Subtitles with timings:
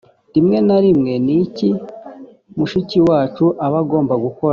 [0.33, 1.69] rimwe na rimwe ni iki
[2.57, 4.49] mushiki wacu aba agomba gukora?